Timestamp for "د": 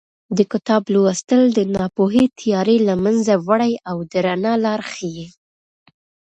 0.37-0.39, 1.57-1.59, 4.11-4.13